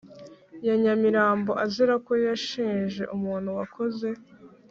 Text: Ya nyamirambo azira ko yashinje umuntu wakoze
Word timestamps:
Ya 0.65 0.75
nyamirambo 0.81 1.51
azira 1.65 1.95
ko 2.05 2.13
yashinje 2.25 3.01
umuntu 3.15 3.49
wakoze 3.57 4.09